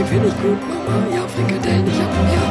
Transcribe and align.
nee, 0.00 0.08
finde 0.08 0.28
ich 0.28 0.36
gut, 0.42 0.60
Mama. 0.68 0.96
Ja, 1.14 1.26
Frikadellen, 1.28 1.86
ich 1.86 1.98
hab, 2.00 2.12
ja. 2.34 2.44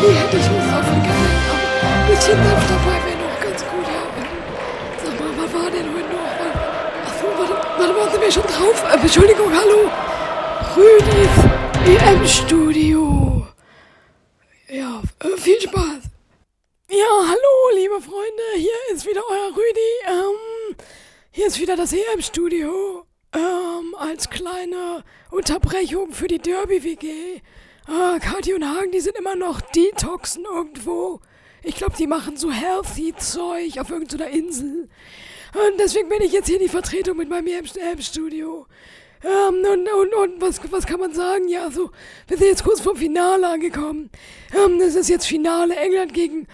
Nee, 0.00 0.14
hätte 0.14 0.36
ich 0.36 0.46
Lust 0.50 0.70
auf 0.76 0.84
Frikadellen, 0.86 1.42
aber 1.52 1.92
ein 1.92 2.06
bisschen 2.08 2.38
Senf 2.44 2.62
dabei 2.72 2.96
wäre 3.04 3.18
noch 3.24 3.40
ganz 3.40 3.60
gut, 3.70 3.86
ja. 3.94 4.02
Sag 5.04 5.14
mal, 5.20 5.32
was 5.38 5.50
war 5.54 5.70
denn 5.70 5.88
heute 5.94 6.10
noch? 6.14 6.32
Achso, 7.06 7.26
warte, 7.38 7.54
warte, 7.78 7.94
waren 7.96 8.10
Sie 8.12 8.18
mir 8.18 8.32
schon 8.32 8.42
drauf? 8.42 8.84
Äh, 8.92 8.98
Entschuldigung, 9.00 9.50
hallo. 9.52 9.90
Rüdis 10.76 11.34
EM-Studio. 11.86 13.46
Ja, 14.68 15.02
äh, 15.20 15.36
viel 15.36 15.60
Spaß. 15.60 16.02
Ja, 16.90 17.12
hallo, 17.30 17.54
liebe 17.74 18.00
Freunde, 18.00 18.46
hier 18.56 18.94
ist 18.94 19.06
wieder 19.06 19.22
euer 19.28 19.48
Rüdi. 19.48 19.90
Ähm, 20.06 20.76
hier 21.30 21.46
ist 21.48 21.60
wieder 21.60 21.76
das 21.76 21.92
EM-Studio. 21.92 23.06
Ähm, 23.32 23.94
als 23.98 24.30
kleine 24.30 25.04
Unterbrechung 25.30 26.12
für 26.12 26.28
die 26.28 26.38
Derby-WG. 26.38 27.40
Ah, 27.86 28.18
Kathi 28.18 28.54
und 28.54 28.64
Hagen, 28.64 28.90
die 28.90 29.00
sind 29.00 29.16
immer 29.16 29.36
noch 29.36 29.60
Detoxen 29.60 30.44
irgendwo. 30.44 31.20
Ich 31.62 31.76
glaube, 31.76 31.96
die 31.98 32.06
machen 32.06 32.36
so 32.36 32.50
healthy 32.50 33.14
Zeug 33.16 33.78
auf 33.78 33.90
irgendeiner 33.90 34.28
Insel. 34.28 34.88
Und 35.54 35.80
deswegen 35.80 36.08
bin 36.08 36.22
ich 36.22 36.32
jetzt 36.32 36.48
hier 36.48 36.58
die 36.58 36.68
Vertretung 36.68 37.16
mit 37.16 37.28
meinem 37.28 37.46
EM-Studio. 37.46 38.66
Ähm, 39.24 39.64
und, 39.64 39.88
und, 39.88 40.14
und 40.14 40.40
was, 40.40 40.60
was 40.70 40.86
kann 40.86 41.00
man 41.00 41.14
sagen? 41.14 41.48
Ja, 41.48 41.70
so, 41.70 41.90
wir 42.28 42.36
sind 42.36 42.48
jetzt 42.48 42.64
kurz 42.64 42.80
vom 42.80 42.96
Finale 42.96 43.48
angekommen. 43.48 44.10
Ähm, 44.54 44.78
das 44.78 44.94
ist 44.94 45.08
jetzt 45.08 45.26
Finale 45.26 45.74
England 45.76 46.12
gegen 46.12 46.46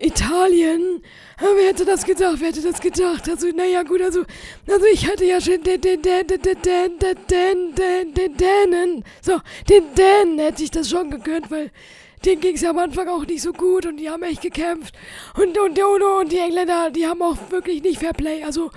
Italien? 0.00 1.02
Wer 1.40 1.66
hätte 1.66 1.84
das 1.84 2.04
gedacht? 2.04 2.36
Wer 2.38 2.48
hätte 2.48 2.62
das 2.62 2.80
gedacht? 2.80 3.28
Also, 3.28 3.48
naja, 3.48 3.82
gut, 3.82 4.00
also, 4.00 4.24
also 4.68 4.86
ich 4.92 5.08
hatte 5.10 5.24
ja 5.24 5.40
schon 5.40 5.62
den, 5.62 5.80
den, 5.80 6.00
den, 6.00 6.26
den, 6.26 6.40
den, 6.40 6.98
den, 7.28 7.74
den, 7.74 8.14
den 8.14 8.36
Dänen. 8.36 9.04
So, 9.20 9.40
den 9.68 9.94
Dänen 9.96 10.38
hätte 10.38 10.62
ich 10.62 10.70
das 10.70 10.88
schon 10.88 11.10
gegönnt, 11.10 11.50
weil 11.50 11.72
denen 12.24 12.40
ging 12.40 12.54
es 12.54 12.62
ja 12.62 12.70
am 12.70 12.78
Anfang 12.78 13.08
auch 13.08 13.24
nicht 13.26 13.42
so 13.42 13.52
gut 13.52 13.86
und 13.86 13.96
die 13.96 14.10
haben 14.10 14.22
echt 14.22 14.42
gekämpft. 14.42 14.94
Und, 15.36 15.58
und, 15.58 15.78
und, 15.78 16.02
und 16.02 16.32
die 16.32 16.38
Engländer, 16.38 16.90
die 16.90 17.06
haben 17.06 17.22
auch 17.22 17.36
wirklich 17.50 17.82
nicht 17.82 18.00
Fairplay. 18.00 18.42
Also, 18.44 18.70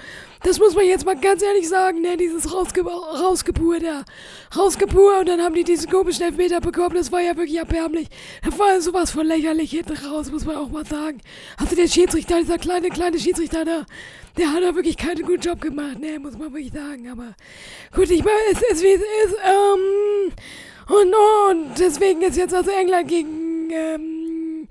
das 0.44 0.60
muss 0.60 0.76
man 0.76 0.86
jetzt 0.86 1.06
mal 1.06 1.16
ganz 1.16 1.44
ehrlich 1.44 1.70
sagen, 1.70 2.02
ne, 2.02 2.18
dieses 2.18 2.52
Rausge 2.52 2.82
Rausgebur 2.82 3.80
da. 3.80 4.04
Rausgebur 4.56 5.20
und 5.20 5.30
dann 5.30 5.42
haben 5.42 5.54
die 5.54 5.64
diesen 5.64 5.90
komischen 5.90 6.26
Elfmeter 6.26 6.60
bekommen, 6.60 6.96
das 6.96 7.12
war 7.12 7.22
ja 7.22 7.38
wirklich 7.38 7.58
erbärmlich. 7.58 8.08
Da 8.44 8.58
war 8.58 8.82
sowas 8.82 9.12
von 9.12 9.28
lächerlich 9.28 9.72
hinten 9.72 9.98
raus, 9.98 10.32
muss 10.32 10.46
man 10.46 10.56
auch 10.56 10.70
mal 10.70 10.86
sagen. 10.86 11.22
Also 11.58 11.76
der 11.76 11.88
Schiedsrichter, 11.88 12.40
dieser 12.40 12.58
kleine, 12.58 12.90
kleine 12.90 13.20
Schiedsrichter 13.20 13.66
da, 13.66 13.86
der 14.38 14.52
hat 14.52 14.64
da 14.64 14.74
wirklich 14.76 14.98
keinen 14.98 15.22
guten 15.24 15.42
Job 15.42 15.62
gemacht, 15.62 16.00
ne, 16.00 16.18
muss 16.18 16.38
man 16.38 16.54
wirklich 16.54 16.74
sagen. 16.74 17.08
Aber 17.10 17.36
gut, 17.94 18.10
ich 18.10 18.24
meine, 18.24 18.38
es 18.52 18.62
ist 18.72 18.84
wie 18.84 18.94
es 18.94 19.02
ist, 19.02 19.36
ähm, 19.46 20.34
und, 20.88 21.14
und 21.50 21.80
deswegen 21.80 22.22
ist 22.22 22.38
jetzt 22.38 22.54
also 22.54 22.72
England 22.72 23.08
gegen, 23.08 23.41
ähm, 23.72 24.68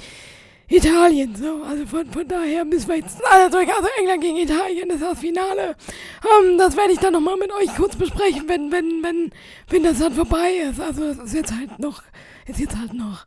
Italien. 0.70 1.34
So, 1.34 1.62
also 1.64 1.84
von, 1.84 2.06
von 2.10 2.28
daher 2.28 2.64
müssen 2.64 2.88
wir 2.88 2.96
jetzt 2.96 3.18
alle 3.24 3.50
durch. 3.50 3.68
Also 3.74 3.88
England 3.98 4.22
gegen 4.22 4.36
Italien 4.36 4.90
ist 4.90 5.02
das 5.02 5.18
Finale. 5.18 5.76
Ähm, 6.24 6.58
das 6.58 6.76
werde 6.76 6.92
ich 6.92 6.98
dann 7.00 7.12
nochmal 7.12 7.36
mit 7.36 7.50
euch 7.52 7.74
kurz 7.76 7.96
besprechen, 7.96 8.44
wenn, 8.46 8.70
wenn, 8.70 9.02
wenn, 9.02 9.30
wenn 9.68 9.82
das 9.82 9.98
dann 9.98 10.14
vorbei 10.14 10.52
ist. 10.70 10.80
Also 10.80 11.04
es 11.04 11.18
ist 11.18 11.34
jetzt 11.34 11.52
halt 11.52 11.78
noch, 11.80 12.02
ist 12.46 12.60
jetzt 12.60 12.76
halt 12.76 12.94
noch. 12.94 13.26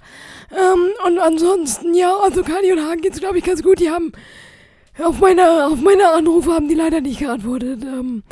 Ähm, 0.52 0.90
und 1.06 1.20
ansonsten, 1.20 1.94
ja, 1.94 2.16
also 2.16 2.44
Kali 2.44 2.72
und 2.72 2.82
Hagen 2.82 3.02
geht's, 3.02 3.20
glaube 3.20 3.38
ich, 3.38 3.44
ganz 3.44 3.62
gut. 3.62 3.80
Die 3.80 3.90
haben 3.90 4.14
auf 5.00 5.20
meine, 5.20 5.68
auf 5.68 5.82
meine 5.82 6.10
Anrufe 6.12 6.54
haben 6.54 6.70
die 6.70 6.76
leider 6.76 7.02
nicht 7.02 7.20
geantwortet. 7.20 7.84
Ähm, 7.84 8.24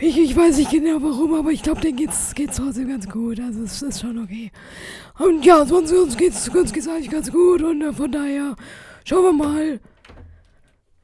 ich, 0.00 0.18
ich 0.18 0.36
weiß 0.36 0.56
nicht 0.58 0.70
genau 0.70 1.02
warum, 1.02 1.34
aber 1.34 1.50
ich 1.50 1.62
glaube, 1.62 1.80
denen 1.80 1.96
geht's, 1.96 2.34
geht's 2.34 2.56
trotzdem 2.56 2.88
ganz 2.88 3.08
gut. 3.08 3.40
Also 3.40 3.62
es 3.62 3.82
ist 3.82 4.00
schon 4.00 4.22
okay. 4.22 4.50
Und 5.18 5.44
ja, 5.44 5.64
sonst 5.64 5.92
uns 5.92 6.16
geht's, 6.16 6.48
uns 6.48 6.72
geht's 6.72 6.88
eigentlich 6.88 7.10
ganz 7.10 7.30
gut 7.30 7.62
und 7.62 7.82
äh, 7.82 7.92
von 7.92 8.10
daher 8.10 8.56
schauen 9.04 9.24
wir 9.24 9.32
mal. 9.32 9.80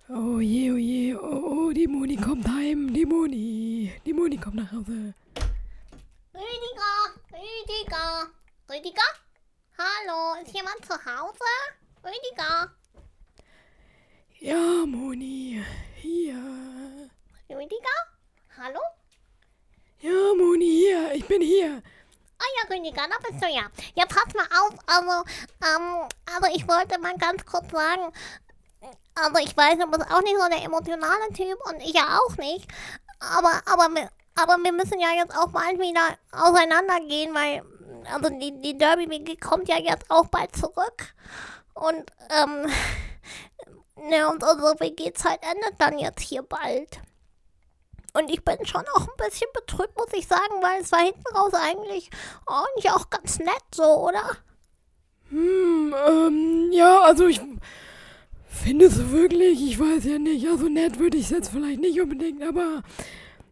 Oh 0.08 0.38
je, 0.38 0.70
oh 0.70 0.76
je, 0.76 1.14
oh, 1.14 1.68
oh, 1.68 1.72
die 1.72 1.86
Moni 1.86 2.16
kommt 2.16 2.46
heim, 2.46 2.92
die 2.92 3.06
Moni. 3.06 3.92
Die 4.04 4.12
Moni 4.12 4.36
kommt 4.36 4.56
nach 4.56 4.70
Hause. 4.70 5.14
Rüdiger, 6.34 6.94
Rüdiger, 7.32 8.28
Rüdiger? 8.70 9.02
Hallo, 9.78 10.40
ist 10.42 10.54
jemand 10.54 10.84
zu 10.84 10.92
Hause? 10.92 11.50
Rüdiger? 12.04 12.70
Ja, 14.40 14.84
Moni, 14.86 15.64
hier. 15.96 17.10
Rüdiger? 17.48 18.14
Hallo? 18.56 18.80
Ja, 20.00 20.34
Moni, 20.36 20.66
hier, 20.66 21.13
ich 21.24 21.28
bin 21.28 21.42
hier. 21.42 21.82
Ah 22.38 22.44
ja, 22.56 22.76
Rüdiger, 22.76 23.02
da 23.08 23.28
bist 23.28 23.42
du 23.42 23.48
ja. 23.48 23.62
Ja, 23.94 24.04
pass 24.06 24.34
mal 24.34 24.46
auf, 24.60 24.74
also, 24.86 25.24
ähm, 25.62 26.08
also 26.26 26.54
ich 26.54 26.68
wollte 26.68 26.98
mal 27.00 27.14
ganz 27.16 27.44
kurz 27.46 27.70
sagen, 27.70 28.12
also 29.14 29.38
ich 29.42 29.56
weiß, 29.56 29.78
du 29.78 29.86
bist 29.90 30.10
auch 30.10 30.20
nicht 30.20 30.36
so 30.36 30.48
der 30.48 30.62
emotionale 30.62 31.28
Typ 31.32 31.58
und 31.66 31.80
ich 31.80 31.94
ja 31.94 32.18
auch 32.18 32.36
nicht, 32.36 32.68
aber, 33.20 33.62
aber, 33.64 33.88
aber 34.34 34.62
wir 34.62 34.72
müssen 34.72 35.00
ja 35.00 35.12
jetzt 35.16 35.34
auch 35.34 35.48
bald 35.48 35.78
wieder 35.78 36.18
auseinandergehen, 36.32 37.34
weil, 37.34 37.62
also 38.12 38.28
die, 38.28 38.60
die 38.60 38.76
Derby 38.76 39.36
kommt 39.36 39.68
ja 39.68 39.78
jetzt 39.78 40.10
auch 40.10 40.26
bald 40.26 40.54
zurück 40.54 41.14
und, 41.72 42.04
ähm, 42.30 42.70
ne, 44.10 44.28
und 44.28 44.42
unsere 44.42 44.78
WG-Zeit 44.80 45.40
endet 45.42 45.80
dann 45.80 45.98
jetzt 45.98 46.20
hier 46.20 46.42
bald. 46.42 47.00
Und 48.14 48.30
ich 48.30 48.44
bin 48.44 48.64
schon 48.64 48.84
auch 48.94 49.00
ein 49.00 49.16
bisschen 49.26 49.48
betrübt, 49.52 49.96
muss 49.96 50.12
ich 50.12 50.26
sagen, 50.26 50.62
weil 50.62 50.80
es 50.80 50.92
war 50.92 51.00
hinten 51.00 51.36
raus 51.36 51.52
eigentlich 51.52 52.10
eigentlich 52.46 52.90
auch 52.90 53.10
ganz 53.10 53.38
nett 53.38 53.64
so, 53.74 53.84
oder? 53.84 54.36
Hm, 55.30 55.94
ähm, 56.06 56.68
ja, 56.72 57.00
also 57.00 57.26
ich 57.26 57.40
finde 58.46 58.86
es 58.86 59.10
wirklich, 59.10 59.60
ich 59.60 59.78
weiß 59.78 60.04
ja 60.04 60.18
nicht, 60.18 60.48
also 60.48 60.68
nett 60.68 60.98
würde 60.98 61.16
ich 61.16 61.24
es 61.24 61.30
jetzt 61.30 61.50
vielleicht 61.50 61.80
nicht 61.80 62.00
unbedingt, 62.00 62.42
aber 62.42 62.82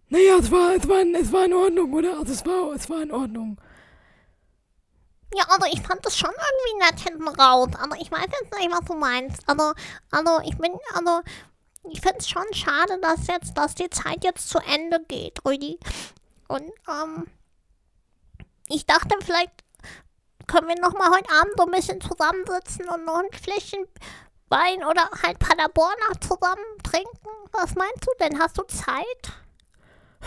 naja, 0.09 0.37
es 0.39 0.51
war, 0.51 0.75
es 0.75 0.89
war, 0.89 1.03
es 1.21 1.33
war 1.33 1.45
in 1.47 1.55
Ordnung, 1.55 1.93
oder? 1.93 2.19
Also 2.19 2.33
es 2.33 2.47
war, 2.47 2.73
es 2.73 2.89
war 2.89 3.03
in 3.03 3.11
Ordnung. 3.11 3.59
Ja, 5.35 5.45
also 5.49 5.67
ich 5.73 5.81
fand 5.81 6.05
es 6.07 6.17
schon 6.17 6.31
irgendwie 6.31 6.85
nett 6.85 7.01
hinten 7.01 7.29
raus. 7.29 7.71
Also 7.79 7.97
ich 7.99 8.13
weiß 8.13 8.27
jetzt 8.41 8.59
nicht, 8.59 8.71
was 8.71 8.85
du 8.85 8.95
meinst. 8.95 9.43
Also, 9.49 9.73
also 10.11 10.41
ich 10.45 10.57
bin, 10.59 10.73
also 10.95 11.23
ich 11.91 12.01
finde 12.01 12.19
es 12.19 12.29
schon 12.29 12.53
schade, 12.53 12.99
dass 13.01 13.27
jetzt, 13.27 13.57
dass 13.57 13.75
die 13.75 13.91
Zeit 13.91 14.25
jetzt 14.25 14.49
zu 14.49 14.59
Ende 14.59 15.01
geht, 15.09 15.45
Rüdi. 15.45 15.79
Und 16.49 16.71
ähm, 16.89 17.27
ich 18.69 18.87
dachte, 18.87 19.17
vielleicht 19.25 19.53
können 20.47 20.69
wir 20.69 20.81
noch 20.81 20.93
mal 20.93 21.11
heute 21.11 21.31
Abend 21.31 21.55
so 21.57 21.65
ein 21.65 21.71
bisschen 21.71 22.01
zusammensitzen 22.01 22.89
und 22.89 23.05
noch 23.05 23.19
ein 23.19 23.33
Fläschchen 23.33 23.87
Wein 24.49 24.85
oder 24.85 25.09
halt 25.23 25.39
Paderborner 25.39 26.21
zusammen 26.21 26.79
trinken. 26.83 27.29
Was 27.53 27.75
meinst 27.75 28.07
du 28.07 28.11
denn? 28.21 28.39
Hast 28.39 28.59
du 28.59 28.63
Zeit? 28.65 29.33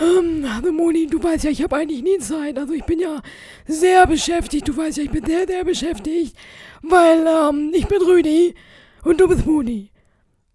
Ähm, 0.02 0.50
also 0.52 0.72
Moni, 0.72 1.06
du 1.06 1.22
weißt 1.22 1.44
ja, 1.44 1.52
ich 1.52 1.62
habe 1.62 1.76
eigentlich 1.76 2.02
nie 2.02 2.18
Zeit. 2.18 2.58
Also 2.58 2.74
ich 2.74 2.84
bin 2.86 3.00
ja 3.00 3.22
sehr 3.68 4.08
beschäftigt. 4.08 4.68
Du 4.68 4.76
weißt 4.76 4.98
ja, 4.98 5.04
ich 5.04 5.12
bin 5.12 5.26
sehr, 5.26 5.46
sehr 5.46 5.64
beschäftigt. 5.64 6.36
Weil, 6.82 7.26
ähm, 7.28 7.72
ich 7.74 7.88
bin 7.88 8.02
Rüdi 8.02 8.56
und 9.04 9.22
du 9.22 9.28
bist 9.28 9.46
Moni. 9.46 9.92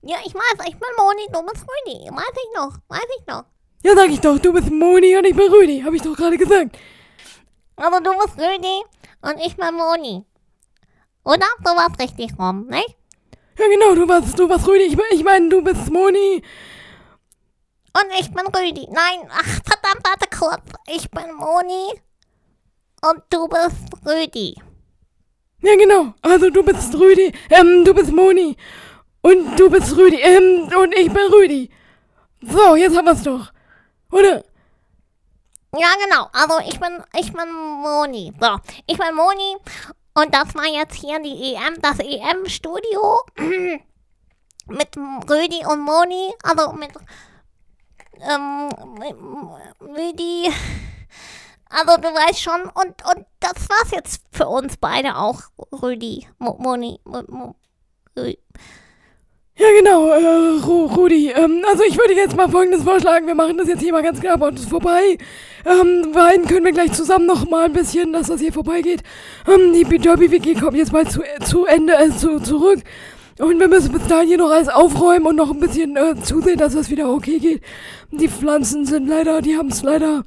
Ja, 0.03 0.17
ich 0.25 0.35
weiß, 0.35 0.67
ich 0.67 0.79
bin 0.79 0.89
Moni, 0.97 1.27
du 1.33 1.43
bist 1.43 1.65
Rüdi. 1.65 2.09
Weiß 2.11 2.35
ich 2.35 2.57
noch, 2.57 2.75
weiß 2.89 3.07
ich 3.19 3.27
noch. 3.27 3.45
Ja, 3.83 3.95
sag 3.95 4.11
ich 4.11 4.21
doch, 4.21 4.39
du 4.39 4.53
bist 4.53 4.71
Moni 4.71 5.17
und 5.17 5.27
ich 5.27 5.37
bin 5.37 5.53
Rüdi, 5.53 5.83
hab 5.83 5.93
ich 5.93 6.03
doch 6.03 6.17
gerade 6.17 6.39
gesagt. 6.39 6.77
Aber 7.77 8.01
du 8.01 8.11
bist 8.19 8.39
Rüdi 8.39 8.83
und 9.23 9.39
ich 9.45 9.57
bin 9.57 9.75
Moni. 9.75 10.25
Oder? 11.25 11.47
Du 11.59 11.71
warst 11.71 12.01
richtig 12.01 12.31
rum, 12.39 12.67
ne? 12.69 12.83
Ja, 13.59 13.69
genau, 13.69 13.95
du 13.95 14.09
warst, 14.09 14.39
du 14.39 14.49
warst 14.49 14.67
Rüdi. 14.67 14.85
Ich, 14.85 14.99
ich 15.13 15.25
meine, 15.25 15.49
du 15.51 15.63
bist 15.63 15.91
Moni. 15.91 16.43
Und 17.93 18.11
ich 18.19 18.33
bin 18.33 18.47
Rüdi. 18.47 18.87
Nein, 18.91 19.29
ach, 19.31 19.61
verdammt, 19.65 20.05
warte 20.05 20.29
kurz. 20.35 20.63
Ich 20.89 21.11
bin 21.11 21.35
Moni 21.35 22.01
und 23.03 23.23
du 23.29 23.49
bist 23.49 24.07
Rüdi. 24.07 24.57
Ja, 25.63 25.77
genau. 25.77 26.15
Also 26.23 26.49
du 26.49 26.63
bist 26.63 26.95
Rüdi, 26.95 27.33
ähm, 27.51 27.85
du 27.85 27.93
bist 27.93 28.13
Moni. 28.13 28.57
Und 29.23 29.57
du 29.59 29.71
bist 29.71 29.97
Rüdi. 29.97 30.17
Ähm, 30.21 30.71
und 30.77 30.95
ich 30.95 31.13
bin 31.13 31.33
Rüdi. 31.33 31.71
So, 32.43 32.75
jetzt 32.77 32.97
haben 32.97 33.07
wir's 33.07 33.23
doch. 33.23 33.53
Oder? 34.11 34.45
Ja, 35.77 35.89
genau. 36.05 36.29
Also 36.33 36.59
ich 36.67 36.81
bin, 36.81 37.03
ich 37.19 37.33
bin 37.33 37.53
Moni. 37.53 38.33
So, 38.41 38.59
ich 38.87 38.99
bin 38.99 39.15
Moni. 39.15 39.57
Und 40.15 40.35
das 40.35 40.55
war 40.55 40.67
jetzt 40.67 40.95
hier 40.95 41.21
die 41.21 41.55
EM, 41.55 41.81
das 41.81 41.99
EM-Studio. 42.01 43.21
mit 44.67 44.97
Rüdi 45.29 45.65
und 45.67 45.81
Moni. 45.81 46.33
Also 46.43 46.73
mit, 46.73 46.91
ähm, 48.21 48.69
mit 48.99 49.17
Rüdi. 49.81 50.51
Also 51.73 51.99
du 51.99 52.09
weißt 52.09 52.43
schon. 52.43 52.63
Und, 52.63 53.05
und 53.07 53.27
das 53.39 53.69
war's 53.69 53.93
jetzt 53.93 54.25
für 54.33 54.49
uns 54.49 54.77
beide 54.77 55.17
auch, 55.17 55.41
Rüdi. 55.71 56.27
Mo 56.39 56.57
Moni. 56.59 56.99
Mo 57.05 57.23
Mo 57.29 57.55
Rüdi. 58.19 58.41
Ja, 59.61 59.67
genau, 59.77 60.09
äh, 60.09 60.59
Ru 60.65 60.87
Rudi. 60.87 61.33
Ähm, 61.33 61.63
also 61.71 61.85
ich 61.85 61.99
würde 61.99 62.15
jetzt 62.15 62.35
mal 62.35 62.49
folgendes 62.49 62.83
vorschlagen. 62.83 63.27
Wir 63.27 63.35
machen 63.35 63.59
das 63.59 63.69
jetzt 63.69 63.83
hier 63.83 63.93
mal 63.93 64.03
ganz 64.03 64.19
knapp 64.19 64.41
und 64.41 64.59
ist 64.59 64.71
vorbei. 64.71 65.19
Ähm, 65.67 66.15
weinen 66.15 66.47
können 66.47 66.65
wir 66.65 66.73
gleich 66.73 66.93
zusammen 66.95 67.27
noch 67.27 67.47
mal 67.51 67.67
ein 67.67 67.75
bisschen, 67.75 68.15
dass 68.15 68.29
das 68.29 68.41
hier 68.41 68.55
vorbeigeht. 68.55 69.03
Ähm, 69.47 69.75
die 69.75 69.85
Derby-WG 69.85 70.55
kommt 70.55 70.79
jetzt 70.79 70.93
bald 70.93 71.13
zu, 71.13 71.21
zu 71.45 71.67
Ende, 71.67 71.93
äh, 71.95 72.09
zu, 72.09 72.41
zurück. 72.41 72.79
Und 73.39 73.61
wir 73.61 73.69
müssen 73.69 73.93
bis 73.93 74.07
dahin 74.07 74.29
hier 74.29 74.39
noch 74.39 74.51
alles 74.51 74.71
aufräumen 74.71 75.27
und 75.27 75.37
noch 75.37 75.51
ein 75.51 75.61
bisschen 75.61 75.95
äh, 75.95 76.15
zusehen, 76.23 76.57
dass 76.57 76.73
das 76.73 76.89
wieder 76.89 77.11
okay 77.13 77.39
geht. 77.39 77.63
Die 78.13 78.31
Pflanzen 78.31 78.87
sind 78.87 79.09
leider, 79.09 79.43
die 79.43 79.59
haben 79.59 79.69
es 79.69 79.83
leider 79.83 80.25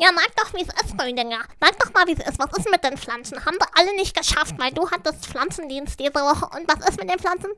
Ja, 0.00 0.08
sag 0.08 0.34
doch, 0.34 0.52
wie 0.52 0.62
es 0.62 0.84
ist, 0.84 1.00
Rüdiger. 1.00 1.44
Sag 1.60 1.78
doch 1.78 1.92
mal, 1.92 2.08
wie 2.08 2.14
es 2.14 2.28
ist. 2.28 2.40
Was 2.40 2.58
ist 2.58 2.68
mit 2.72 2.82
den 2.82 2.96
Pflanzen? 2.98 3.46
Haben 3.46 3.58
wir 3.60 3.68
alle 3.78 3.94
nicht 3.94 4.16
geschafft, 4.16 4.56
weil 4.58 4.72
du 4.72 4.90
hattest 4.90 5.26
Pflanzendienst 5.26 6.00
diese 6.00 6.12
Woche. 6.14 6.46
Und 6.58 6.66
was 6.66 6.88
ist 6.88 6.98
mit 6.98 7.08
den 7.08 7.20
Pflanzen? 7.20 7.50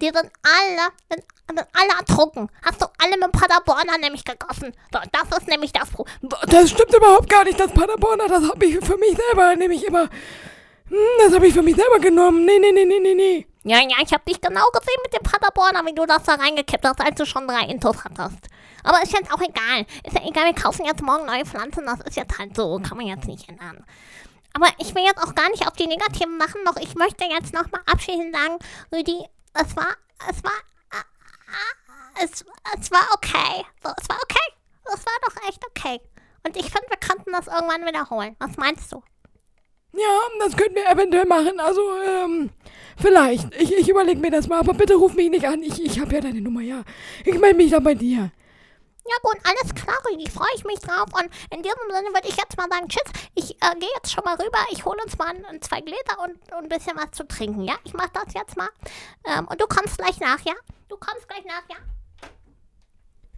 Die 0.00 0.06
sind 0.06 0.30
alle, 0.42 0.88
sind, 1.10 1.24
sind 1.48 1.68
alle 1.74 1.98
ertrunken. 1.98 2.48
Hast 2.64 2.80
du 2.80 2.86
alle 2.98 3.16
mit 3.18 3.32
Paderborner 3.32 3.98
nämlich 3.98 4.24
gegossen. 4.24 4.74
So, 4.92 4.98
das 5.12 5.38
ist 5.38 5.48
nämlich 5.48 5.72
das 5.72 5.90
Problem. 5.90 6.16
Das 6.46 6.70
stimmt 6.70 6.94
überhaupt 6.94 7.28
gar 7.28 7.44
nicht, 7.44 7.58
das 7.60 7.72
Paderborner, 7.72 8.26
das 8.28 8.48
habe 8.48 8.64
ich 8.66 8.84
für 8.84 8.96
mich 8.96 9.16
selber 9.16 9.56
nämlich 9.56 9.84
immer. 9.86 10.08
Hm, 10.88 10.96
Das 11.24 11.34
habe 11.34 11.46
ich 11.46 11.54
für 11.54 11.62
mich 11.62 11.76
selber 11.76 11.98
genommen. 11.98 12.44
Nee, 12.44 12.58
nee, 12.58 12.72
nee, 12.72 12.84
nee, 12.84 12.98
nee, 13.00 13.14
nee. 13.14 13.46
Ja, 13.62 13.78
ja, 13.80 13.96
ich 14.02 14.12
hab 14.12 14.24
dich 14.24 14.40
genau 14.40 14.66
gesehen 14.72 15.00
mit 15.04 15.12
dem 15.14 15.22
Paderborner, 15.22 15.84
wie 15.84 15.94
du 15.94 16.06
das 16.06 16.22
da 16.24 16.34
reingekippt 16.34 16.84
hast, 16.86 17.00
als 17.00 17.16
du 17.16 17.26
schon 17.26 17.46
drei 17.46 17.64
Intos 17.66 17.96
hattest. 18.04 18.38
Aber 18.82 19.02
ist 19.02 19.12
jetzt 19.12 19.30
auch 19.30 19.40
egal. 19.42 19.84
Ist 20.02 20.14
ja 20.14 20.26
egal, 20.26 20.46
wir 20.46 20.54
kaufen 20.54 20.86
jetzt 20.86 21.02
morgen 21.02 21.26
neue 21.26 21.44
Pflanzen, 21.44 21.84
das 21.84 22.00
ist 22.00 22.16
jetzt 22.16 22.38
halt 22.38 22.56
so, 22.56 22.78
kann 22.78 22.96
man 22.96 23.06
jetzt 23.06 23.26
nicht 23.26 23.46
ändern. 23.50 23.84
Aber 24.54 24.66
ich 24.78 24.94
will 24.94 25.04
jetzt 25.04 25.22
auch 25.22 25.34
gar 25.34 25.48
nicht 25.50 25.66
auf 25.66 25.74
die 25.74 25.86
negativen 25.86 26.38
machen, 26.38 26.62
noch 26.64 26.76
ich 26.76 26.94
möchte 26.94 27.24
jetzt 27.24 27.52
nochmal 27.52 27.82
abschließend 27.86 28.34
sagen, 28.34 28.58
Rüdi, 28.92 29.26
es 29.54 29.76
war, 29.76 29.96
es 30.28 30.44
war, 30.44 30.52
ah, 30.90 31.04
ah, 31.48 32.22
es, 32.22 32.44
es 32.78 32.90
war 32.90 33.06
okay. 33.14 33.64
So, 33.82 33.90
es 34.00 34.08
war 34.08 34.18
okay. 34.22 34.54
Es 34.92 35.06
war 35.06 35.12
doch 35.24 35.48
echt 35.48 35.64
okay. 35.66 36.00
Und 36.42 36.56
ich 36.56 36.70
finde, 36.70 36.88
wir 36.88 36.96
könnten 36.96 37.32
das 37.32 37.46
irgendwann 37.46 37.86
wiederholen. 37.86 38.36
Was 38.38 38.56
meinst 38.56 38.92
du? 38.92 39.02
Ja, 39.92 40.20
das 40.38 40.56
könnten 40.56 40.76
wir 40.76 40.88
eventuell 40.88 41.26
machen. 41.26 41.58
Also, 41.58 41.80
ähm, 42.02 42.50
vielleicht. 42.96 43.54
Ich, 43.56 43.72
ich 43.76 43.88
überlege 43.88 44.20
mir 44.20 44.30
das 44.30 44.48
mal, 44.48 44.60
aber 44.60 44.74
bitte 44.74 44.94
ruf 44.94 45.14
mich 45.14 45.30
nicht 45.30 45.46
an. 45.46 45.62
Ich, 45.62 45.82
ich 45.84 46.00
habe 46.00 46.14
ja 46.14 46.20
deine 46.20 46.40
Nummer, 46.40 46.60
ja. 46.60 46.82
Ich 47.24 47.38
melde 47.38 47.56
mich 47.56 47.70
dann 47.70 47.82
bei 47.82 47.94
dir. 47.94 48.30
Ja 49.06 49.16
gut, 49.22 49.38
alles 49.44 49.74
klar, 49.74 49.96
Rüdi, 50.06 50.30
freue 50.30 50.52
ich 50.54 50.64
mich 50.64 50.78
drauf. 50.78 51.08
Und 51.12 51.28
in 51.50 51.62
diesem 51.62 51.78
Sinne 51.88 52.08
würde 52.14 52.28
ich 52.28 52.36
jetzt 52.36 52.56
mal 52.56 52.68
sagen, 52.70 52.88
tschüss, 52.88 53.12
ich 53.34 53.50
äh, 53.62 53.74
gehe 53.78 53.88
jetzt 53.96 54.12
schon 54.12 54.24
mal 54.24 54.34
rüber, 54.34 54.58
ich 54.70 54.84
hole 54.84 55.02
uns 55.02 55.16
mal 55.18 55.28
ein, 55.28 55.62
zwei 55.62 55.80
Gläser 55.80 56.18
und, 56.22 56.36
und 56.52 56.64
ein 56.64 56.68
bisschen 56.68 56.96
was 56.96 57.10
zu 57.12 57.26
trinken, 57.26 57.62
ja? 57.62 57.74
Ich 57.84 57.94
mache 57.94 58.10
das 58.12 58.34
jetzt 58.34 58.56
mal. 58.56 58.68
Ähm, 59.26 59.48
und 59.48 59.60
du 59.60 59.66
kommst 59.66 59.98
gleich 59.98 60.20
nach, 60.20 60.40
ja? 60.44 60.54
Du 60.88 60.96
kommst 60.96 61.26
gleich 61.28 61.44
nach, 61.44 61.62
ja? 61.70 61.76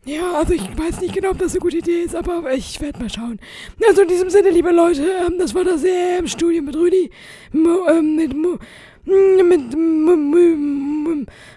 Ja, 0.05 0.33
also 0.33 0.53
ich 0.53 0.63
weiß 0.77 1.01
nicht 1.01 1.15
genau, 1.15 1.31
ob 1.31 1.39
das 1.39 1.53
eine 1.53 1.61
gute 1.61 1.77
Idee 1.77 2.03
ist, 2.03 2.17
aber 2.17 2.53
ich 2.53 2.81
werde 2.81 2.99
mal 2.99 3.09
schauen. 3.09 3.39
Also 3.87 4.03
in 4.03 4.09
diesem 4.09 4.31
Sinne, 4.31 4.51
liebe 4.51 4.73
Leute, 4.73 5.03
ähm, 5.03 5.39
das 5.39 5.55
war 5.55 5.63
das 5.63 5.85
im 5.85 6.27
Studio 6.27 6.61
mit 6.61 6.75
Rüdi. 6.75 7.09
Mo, 7.53 7.87
ähm, 7.89 8.17
mit 8.17 8.35
Mo, 8.35 8.59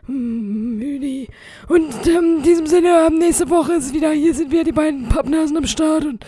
Rüdi. 0.08 1.28
Und 1.68 2.08
ähm, 2.08 2.38
in 2.38 2.44
diesem 2.44 2.68
Sinne, 2.68 3.10
nächste 3.12 3.50
Woche 3.50 3.74
ist 3.74 3.94
wieder, 3.94 4.12
hier 4.12 4.34
sind 4.34 4.52
wir 4.52 4.64
die 4.64 4.72
beiden 4.72 5.10
Pappnasen 5.10 5.58
am 5.58 5.68
Start 5.68 6.06
und 6.06 6.26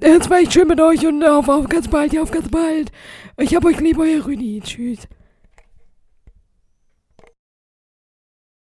äh, 0.00 0.16
es 0.18 0.28
war 0.30 0.38
echt 0.38 0.52
schön 0.52 0.68
mit 0.68 0.80
euch 0.80 1.06
und 1.06 1.24
auf, 1.24 1.48
auf 1.48 1.68
ganz 1.68 1.88
bald, 1.88 2.12
ja, 2.12 2.22
auf 2.22 2.30
ganz 2.30 2.48
bald. 2.48 2.92
Ich 3.38 3.54
hab 3.54 3.64
euch 3.64 3.80
lieb, 3.80 3.98
euer 3.98 4.24
Rüdi. 4.26 4.60
Tschüss. 4.64 5.08